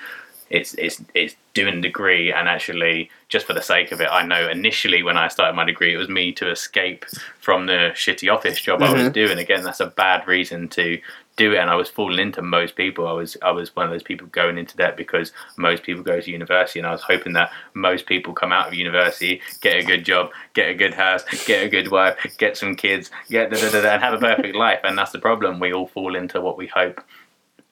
[0.51, 4.09] it's it's it's doing a degree and actually just for the sake of it.
[4.11, 7.05] I know initially when I started my degree, it was me to escape
[7.41, 9.13] from the shitty office job I was mm-hmm.
[9.13, 9.39] doing.
[9.39, 11.01] Again, that's a bad reason to
[11.37, 13.07] do it, and I was falling into most people.
[13.07, 16.21] I was I was one of those people going into debt because most people go
[16.21, 19.83] to university, and I was hoping that most people come out of university, get a
[19.83, 23.61] good job, get a good house, get a good wife, get some kids, get da,
[23.61, 24.81] da, da, and have a perfect life.
[24.85, 25.61] And that's the problem.
[25.61, 27.03] We all fall into what we hope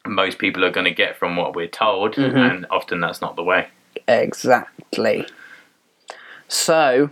[0.07, 2.37] most people are going to get from what we're told, mm-hmm.
[2.37, 3.69] and often that's not the way.
[4.09, 5.27] Exactly.
[6.49, 7.11] So,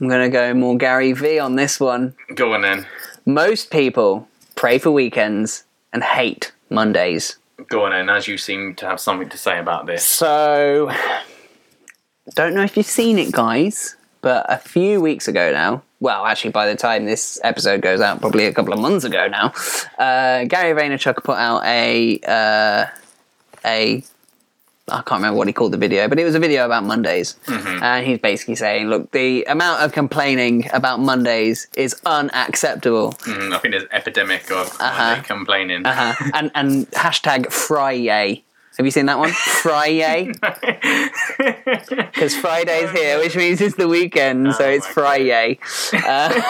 [0.00, 2.14] I'm going to go more Gary V on this one.
[2.34, 2.86] Go on then.
[3.24, 7.38] Most people pray for weekends and hate Mondays.
[7.68, 10.04] Go on then, as you seem to have something to say about this.
[10.04, 10.90] So,
[12.34, 16.50] don't know if you've seen it, guys, but a few weeks ago now, well, actually,
[16.50, 19.52] by the time this episode goes out, probably a couple of months ago now,
[19.98, 22.86] uh, Gary Vaynerchuk put out a uh,
[23.64, 24.02] a
[24.88, 27.36] I can't remember what he called the video, but it was a video about Mondays,
[27.46, 33.58] and he's basically saying, "Look, the amount of complaining about Mondays is unacceptable." Mm, I
[33.58, 35.22] think there's epidemic of Uh-huh.
[35.22, 35.86] Complaining.
[35.86, 38.42] Uh, and and hashtag Friday.
[38.76, 39.30] Have you seen that one?
[39.62, 40.32] Friday.
[42.12, 45.58] Because Friday's here, which means it's the weekend, so Oh it's Friday.
[45.92, 46.40] Uh,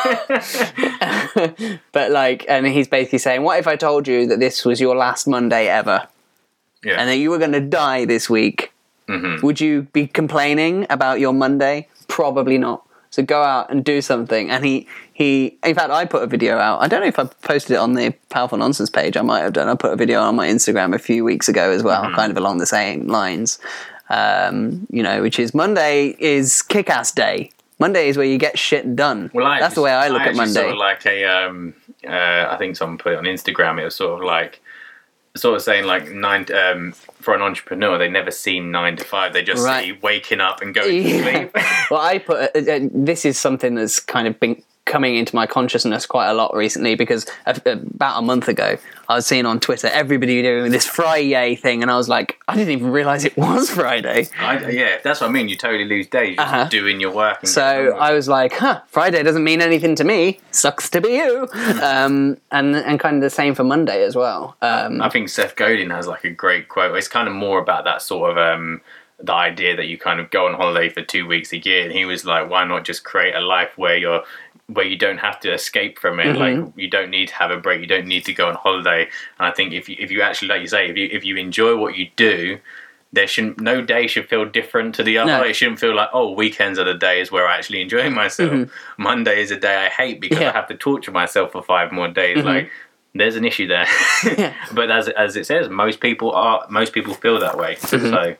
[1.92, 4.94] but like, and he's basically saying, "What if I told you that this was your
[4.94, 6.08] last Monday ever,
[6.84, 6.96] yeah.
[7.00, 8.72] and that you were going to die this week?
[9.08, 9.42] Mhm.
[9.42, 11.88] Would you be complaining about your Monday?
[12.08, 12.84] Probably not.
[13.12, 14.50] So go out and do something.
[14.50, 16.80] And he, he, in fact, I put a video out.
[16.80, 19.18] I don't know if I posted it on the Powerful Nonsense page.
[19.18, 19.68] I might have done.
[19.68, 22.38] I put a video on my Instagram a few weeks ago as well, kind of
[22.38, 23.58] along the same lines.
[24.08, 27.50] Um, you know, which is Monday is kick ass day.
[27.78, 29.30] Monday is where you get shit done.
[29.34, 30.54] Well, I That's the way I look at Monday.
[30.54, 31.74] Sort of like a, um,
[32.06, 33.78] uh, I think someone put it on Instagram.
[33.78, 34.62] It was sort of like,
[35.36, 39.32] sort of saying like nine um, for an entrepreneur, they never see nine to five.
[39.32, 39.84] They just Right.
[39.86, 41.50] see waking up and going to sleep.
[41.90, 45.46] well, I put uh, uh, this is something that's kind of been coming into my
[45.46, 48.76] consciousness quite a lot recently because a- about a month ago
[49.08, 52.56] I was seeing on Twitter everybody doing this Friday thing, and I was like, I
[52.56, 54.28] didn't even realize it was Friday.
[54.40, 55.48] I, yeah, that's what I mean.
[55.48, 56.64] You totally lose days Uh-huh.
[56.68, 57.38] doing your work.
[57.40, 60.40] And So I was like, huh, Friday doesn't mean anything to me.
[60.50, 61.48] Sucks to be you.
[61.82, 64.56] um, and and kind of the same for Monday as well.
[64.62, 66.96] Um, I think Seth Godin has like a great quote.
[66.96, 68.80] It's kind of more about that sort of um,
[69.20, 71.92] the idea that you kind of go on holiday for two weeks a year, and
[71.92, 74.22] he was like, why not just create a life where you're
[74.68, 76.36] where you don't have to escape from it.
[76.36, 76.78] Like mm-hmm.
[76.78, 77.80] you don't need to have a break.
[77.80, 79.02] You don't need to go on holiday.
[79.38, 81.36] And I think if you, if you actually, like you say, if you if you
[81.36, 82.58] enjoy what you do.
[83.14, 85.32] There shouldn't no day should feel different to the other.
[85.32, 85.42] No.
[85.42, 88.50] It shouldn't feel like oh weekends are the days where I actually enjoying myself.
[88.50, 89.02] Mm-hmm.
[89.02, 90.48] Monday is a day I hate because Yeah.
[90.48, 92.38] I have to torture myself for five more days.
[92.38, 92.46] Mm-hmm.
[92.46, 92.70] Like
[93.14, 93.86] there's an issue there.
[94.24, 94.54] Yeah.
[94.72, 97.76] but as as it says, most people are most people feel that way.
[97.76, 98.36] So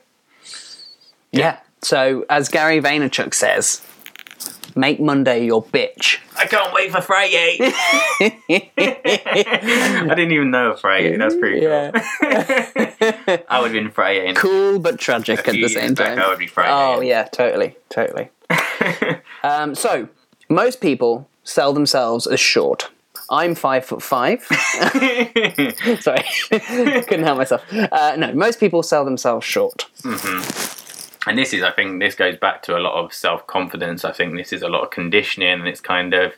[1.31, 1.59] yeah.
[1.83, 3.81] So as Gary Vaynerchuk says,
[4.75, 6.19] make Monday your bitch.
[6.37, 7.57] I can't wait for Friday.
[7.61, 11.17] I didn't even know Friday.
[11.17, 11.91] That's pretty cool.
[13.49, 14.33] I would have been Friday.
[14.33, 16.19] cool but tragic at the same back, time.
[16.19, 16.71] I would be Friday.
[16.71, 18.29] Oh yeah, totally, totally.
[19.43, 20.07] um, so
[20.49, 22.89] most people sell themselves as short.
[23.29, 24.43] I'm five foot five.
[26.01, 27.63] Sorry, couldn't help myself.
[27.71, 29.85] Uh, no, most people sell themselves short.
[31.27, 34.05] And this is i think this goes back to a lot of self-confidence.
[34.05, 36.33] I think this is a lot of conditioning and it's kind of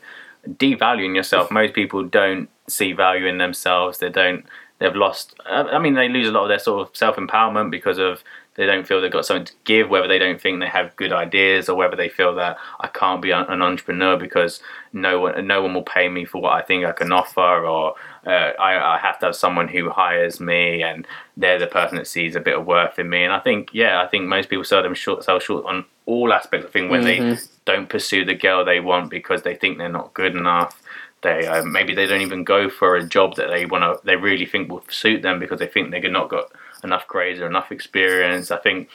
[0.47, 1.49] devaluing yourself.
[1.49, 3.97] Most people don't see value in themselves.
[3.97, 4.45] They don't
[4.79, 8.23] they've lost i mean they lose a lot of their sort of self-empowerment because of
[8.55, 11.11] they don't feel they've got something to give whether they don't think they have good
[11.11, 15.61] ideas or whether they feel that i can't be an entrepreneur because no one no
[15.61, 17.95] one will pay me for what i think i can offer or
[18.25, 21.07] uh, I, I have to have someone who hires me and
[21.37, 23.23] they're the person that sees a bit of worth in me.
[23.23, 26.33] And i think yeah i think most people sell them short sell short on all
[26.33, 26.65] aspects.
[26.65, 30.13] Of things when they don't pursue the girl they want because they think they're not
[30.13, 30.81] good enough
[31.21, 34.15] they uh, maybe they don't even go for a job that they want to they
[34.15, 36.51] really think will suit them because they think they've not got
[36.83, 38.51] enough grades or enough experience.
[38.51, 38.89] I think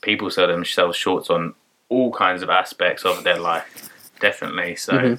[0.00, 1.54] people sell themselves shorts on
[1.88, 3.90] all kinds of aspects of their life.
[4.18, 4.76] Definitely.
[4.76, 5.16] So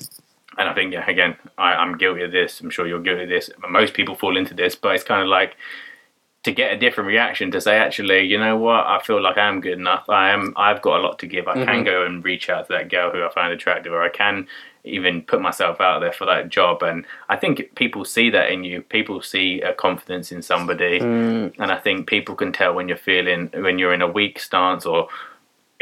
[0.57, 2.61] and I think, yeah, again, I, I'm guilty of this.
[2.61, 3.49] I'm sure you're guilty of this.
[3.69, 5.55] Most people fall into this, but it's kind of like
[6.43, 8.85] to get a different reaction to say, actually, you know what?
[8.85, 10.07] I feel like I am good enough.
[10.09, 10.53] I am.
[10.55, 11.47] I've got a lot to give.
[11.47, 11.83] I can mm-hmm.
[11.83, 14.47] go and reach out to that girl who I find attractive, or I can
[14.83, 16.83] even put myself out there for that job.
[16.83, 18.83] And I think people see that in you.
[18.83, 21.51] People see a confidence in somebody, mm.
[21.57, 24.85] and I think people can tell when you're feeling when you're in a weak stance
[24.85, 25.07] or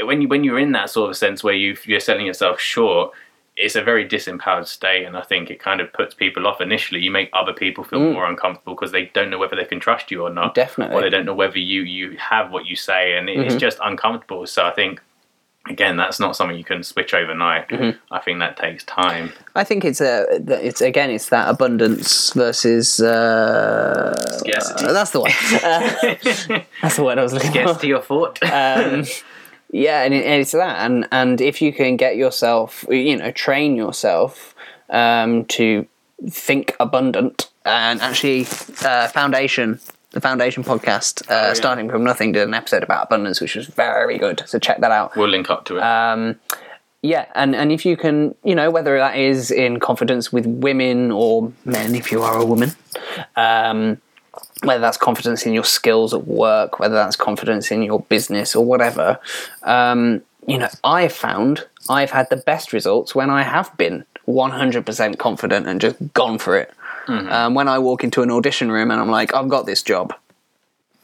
[0.02, 3.12] when you when you're in that sort of sense where you you're selling yourself short,
[3.56, 7.02] it's a very disempowered state, and I think it kind of puts people off initially.
[7.02, 10.10] You make other people feel more uncomfortable because they don't know whether they can trust
[10.10, 10.96] you or not, Definitely.
[10.96, 13.78] or they don't know whether you you have what you say, and it, it's just
[13.84, 14.46] uncomfortable.
[14.48, 15.02] So I think.
[15.70, 17.72] Again, that's not something you can switch overnight.
[18.12, 19.32] I think that takes time.
[19.56, 20.26] I think it's a
[20.62, 24.88] it's again it's that abundance versus uh, Scarcity.
[24.92, 25.32] that's the one.
[25.64, 27.80] Uh, that's the word I was looking Gets for.
[27.80, 28.44] to your thought.
[28.44, 29.06] um,
[29.74, 33.32] yeah, and, it, and it's that, and and if you can get yourself, you know,
[33.32, 34.54] train yourself
[34.92, 35.88] um, to
[36.30, 38.46] think abundant, and actually,
[38.86, 39.80] uh, foundation.
[40.12, 41.54] The Foundation podcast, uh, yeah.
[41.54, 44.44] starting from nothing, did an episode about abundance, which was very good.
[44.46, 45.16] So check that out.
[45.16, 45.82] we'll link up to it.
[45.82, 46.40] Um,
[47.02, 51.12] yeah, and, and if you can, you know, whether that is in confidence with women
[51.12, 52.74] or men, if you are a woman,
[53.36, 54.00] um,
[54.64, 58.66] whether that's confidence in your skills at work, whether that's confidence in your business or
[58.66, 59.20] whatever,
[59.64, 65.18] um, you know, I've found I've had the best results when I have been 100%
[65.18, 66.74] confident and just gone for it.
[67.08, 70.14] Um, when I walk into an audition room and I'm like, I've got this job,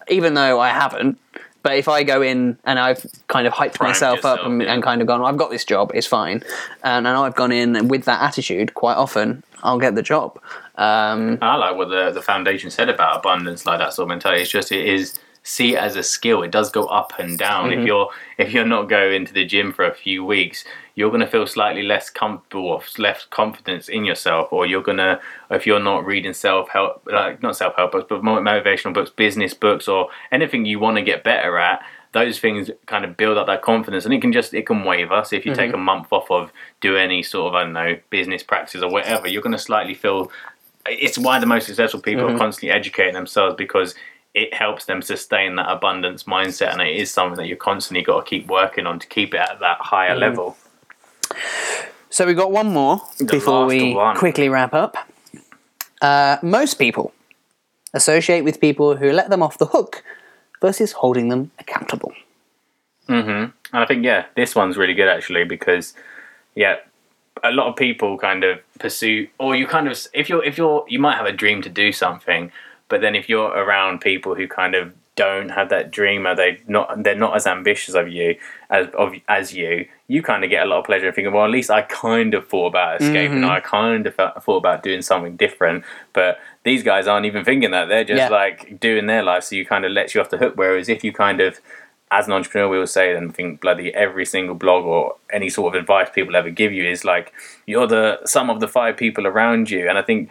[0.07, 1.19] even though I haven't.
[1.61, 4.73] But if I go in and I've kind of hyped Primed myself up and, yeah.
[4.73, 6.43] and kind of gone, I've got this job, it's fine.
[6.83, 10.39] And, and I've gone in with that attitude quite often, I'll get the job.
[10.79, 14.41] Um, I like what the the foundation said about abundance, like that sort of mentality.
[14.41, 16.41] It's just it is see it as a skill.
[16.43, 17.71] It does go up and down.
[17.73, 20.63] If you're if you're not going to the gym for a few weeks,
[20.95, 25.19] you're gonna feel slightly less comfortable or less confidence in yourself, or you're gonna
[25.51, 29.53] if you're not reading self help like not self help books, but motivational books, business
[29.53, 31.81] books, or anything you want to get better at.
[32.11, 35.23] those things kind of build up that confidence, and it can just it can waver.
[35.25, 37.97] So if you take a month off of do any sort of I don't know
[38.09, 40.31] business practice or whatever, you're going to slightly feel.
[40.87, 43.95] It's why the most successful people are constantly educating themselves because
[44.33, 48.25] it helps them sustain that abundance mindset, and it is something that you're constantly got
[48.25, 50.55] to keep working on to keep it at that higher level.
[52.09, 54.15] So we've got one more The before we one.
[54.15, 54.97] quickly wrap up.
[56.01, 57.13] Uh, most people
[57.93, 60.03] associate with people who let them off the hook
[60.61, 62.13] versus holding them accountable.
[63.07, 65.93] Mhm, And I think yeah, this one's really good actually because
[66.55, 66.77] yeah,
[67.43, 70.83] a lot of people kind of pursue or you kind of if you're if you're
[70.87, 72.51] you might have a dream to do something,
[72.89, 76.61] but then if you're around people who kind of don't have that dream or they
[76.67, 78.37] not they're not as ambitious of you
[78.69, 81.43] as of as you, you kind of get a lot of pleasure in thinking, well,
[81.43, 83.39] at least I kind of thought about escaping.
[83.39, 83.49] Mm-hmm.
[83.49, 87.71] I kind of thought thought about doing something different, but these guys aren't even thinking
[87.71, 87.85] that.
[87.89, 88.29] They're just Yeah.
[88.29, 90.53] like doing their life, so you kind of let you off the hook.
[90.55, 91.59] Whereas if you kind of
[92.11, 95.49] as an entrepreneur, we will say, and I think bloody every single blog or any
[95.49, 97.33] sort of advice people ever give you is like
[97.67, 100.29] you're the sum of the five people around you, and I think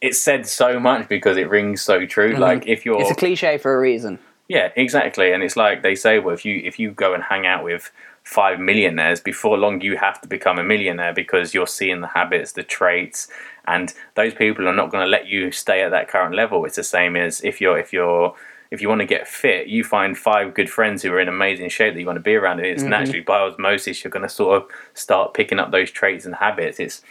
[0.00, 2.32] it's said so much because it rings so true.
[2.32, 2.40] Mm-hmm.
[2.40, 4.18] Like if you're It's a cliche for a reason.
[4.48, 5.32] yeah, exactly.
[5.32, 7.90] And it's like they say, well, if you if you go and hang out with
[8.24, 12.52] five millionaires, before long you have to become a millionaire because you're seeing the habits,
[12.52, 13.28] the traits,
[13.66, 16.64] and those people are not going to let you stay at that current level.
[16.64, 18.34] It's the same as if you're if you're
[18.72, 21.68] if you want to get fit, you find five good friends who are in amazing
[21.68, 24.30] shape that you want to be around, and it's naturally by osmosis you're going to
[24.30, 26.80] sort of start picking up those traits and habits.
[26.80, 27.02] It's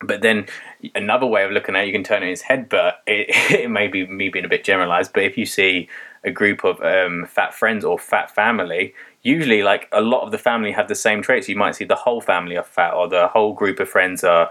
[0.00, 0.46] but then
[0.96, 3.28] another way of looking at it, you can turn it in his head, but it,
[3.52, 5.12] it may be me being a bit generalized.
[5.12, 5.88] But if you see
[6.24, 8.92] a group of um, fat friends or fat family,
[9.22, 11.48] usually like a lot of the family have the same traits.
[11.48, 14.50] You might see the whole family are fat, or the whole group of friends are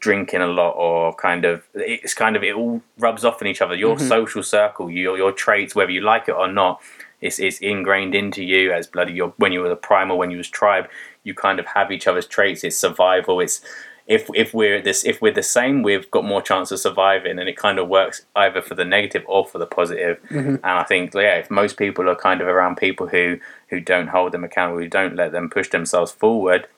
[0.00, 3.62] drinking a lot, or kind of it's kind of it all rubs off on each
[3.62, 3.74] other.
[3.74, 4.08] Your mm-hmm.
[4.08, 6.80] social circle, your your traits, whether you like it or not,
[7.20, 10.38] it's, it's ingrained into you as bloody your when you were the primal, when you
[10.38, 10.88] was tribe,
[11.24, 12.64] you kind of have each other's traits.
[12.64, 13.40] It's survival.
[13.40, 13.60] It's
[14.06, 17.48] if if we're this if we're the same, we've got more chance of surviving, and
[17.48, 20.22] it kind of works either for the negative or for the positive.
[20.30, 20.56] Mm-hmm.
[20.56, 24.08] And I think yeah, if most people are kind of around people who who don't
[24.08, 26.68] hold them accountable, who don't let them push themselves forward,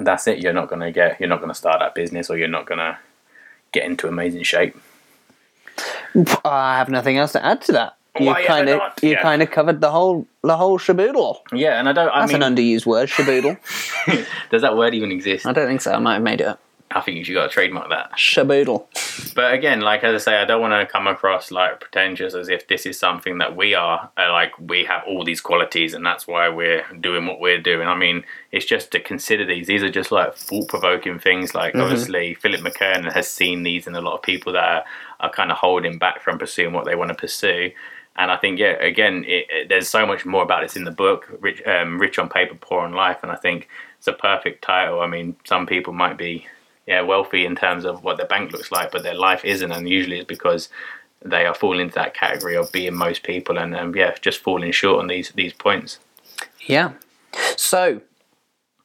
[0.00, 0.38] that's it.
[0.38, 2.98] You're not gonna get you're not gonna start that business, or you're not gonna
[3.72, 4.76] get into amazing shape.
[6.44, 7.96] I have nothing else to add to that.
[8.18, 9.22] You kind of you Yeah.
[9.22, 11.38] kind of covered the whole the whole shaboodle.
[11.52, 12.08] Yeah, and I don't.
[12.10, 13.58] I That's mean, an underused word, shaboodle.
[14.50, 15.46] does that word even exist?
[15.46, 15.92] I don't think so.
[15.92, 16.60] I might have made it up.
[16.96, 18.12] I think you should got to trademark that.
[18.12, 18.86] Shaboodle.
[19.34, 22.48] But again, like as I say, I don't want to come across like pretentious as
[22.48, 26.06] if this is something that we are uh, like we have all these qualities and
[26.06, 27.88] that's why we're doing what we're doing.
[27.88, 29.66] I mean, it's just to consider these.
[29.66, 31.54] These are just like thought provoking things.
[31.54, 34.84] Like obviously, Philip McKernan has seen these in a lot of people that are,
[35.20, 37.72] are kind of holding back from pursuing what they want to pursue.
[38.16, 40.92] And I think, yeah, again, it, it- there's so much more about this in the
[40.92, 43.18] book, Rich, um, Rich on Paper, Poor on Life.
[43.24, 45.00] And I think it's a perfect title.
[45.00, 46.46] I mean, some people might be
[46.86, 49.88] yeah, wealthy in terms of what their bank looks like, but their life isn't, and
[49.88, 50.68] usually it's because
[51.22, 54.72] they are falling into that category of being most people, and um, yeah, just falling
[54.72, 55.98] short on these these points.
[56.66, 56.92] Yeah.
[57.56, 58.00] So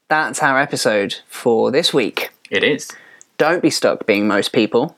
[0.08, 2.32] that's our episode for this week.
[2.50, 2.90] It is.
[3.38, 4.98] Don't be stuck being most people.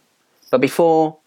[0.52, 1.18] But before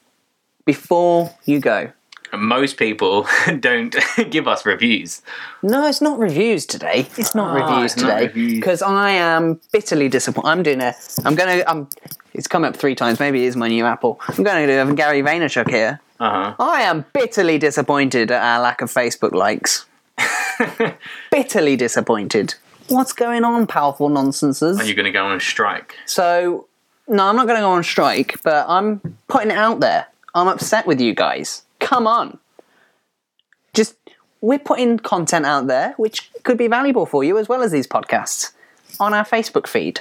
[0.65, 1.93] before you go,
[2.35, 3.27] And most people
[3.61, 3.95] don't
[4.31, 5.23] give us reviews.
[5.63, 7.07] No, it's not reviews today.
[7.17, 10.49] It's not Ah, reviews it's today because I am bitterly disappointed.
[10.49, 10.95] I'm doing a.
[11.25, 11.63] I'm gonna.
[11.67, 11.89] I'm.
[12.33, 13.21] It's come up three times.
[13.21, 14.21] Maybe it is my new Apple.
[14.29, 16.01] I'm going to do a Gary Vaynerchuk here.
[16.19, 16.55] Uh huh.
[16.59, 19.87] I am bitterly disappointed at our lack of Facebook likes.
[21.31, 22.55] bitterly disappointed.
[22.89, 24.81] What's going on, powerful nonsenses?
[24.81, 25.95] Are you going to go on strike?
[26.07, 26.67] So,
[27.09, 30.07] no, I'm not going to go on strike, but I'm putting it out there.
[30.35, 31.63] I'm upset with you guys.
[31.85, 32.39] Come on.
[33.75, 33.97] Just,
[34.41, 37.87] we're putting content out there which could be valuable for you as well as these
[37.87, 38.53] podcasts
[38.99, 40.01] on our Facebook feed.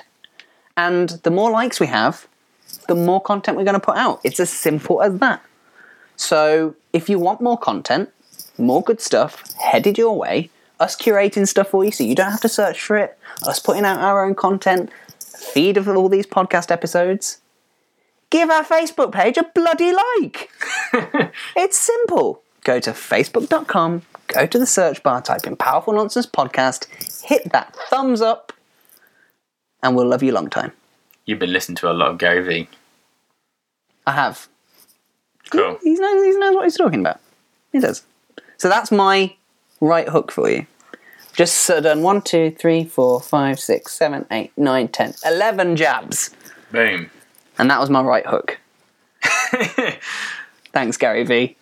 [0.77, 2.27] And the more likes we have,
[2.87, 4.21] the more content we're going to put out.
[4.23, 5.43] It's as simple as that.
[6.15, 8.09] So, if you want more content,
[8.57, 12.41] more good stuff headed your way, us curating stuff for you so you don't have
[12.41, 16.71] to search for it, us putting out our own content, feed of all these podcast
[16.71, 17.39] episodes,
[18.33, 20.49] give our Facebook page a bloody like.
[21.55, 22.41] it's simple.
[22.63, 26.87] Go to facebook.com, go to the search bar, type in Powerful Nonsense Podcast,
[27.23, 28.51] hit that thumbs up,
[29.83, 30.71] and we'll love you a long time.
[31.25, 32.69] You've been listening to a lot of Gary Vee.
[34.07, 34.47] I have.
[35.51, 35.77] Cool.
[35.83, 37.19] He knows, he knows what he's talking about.
[37.71, 38.03] He does.
[38.57, 39.35] So that's my
[39.79, 40.65] right hook for you.
[41.33, 46.31] Just so done one, two, three, four, five, six, seven, eight, nine, ten, eleven jabs.
[46.71, 47.11] Boom.
[47.57, 48.59] And that was my right hook.
[50.73, 51.55] Thanks, Gary Vee.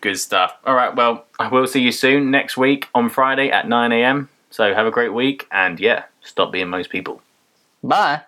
[0.00, 0.56] Good stuff.
[0.64, 4.28] All right, well, I will see you soon next week on Friday at 9 a.m.
[4.50, 7.22] So have a great week and yeah, stop being most people.
[7.82, 8.22] Bye.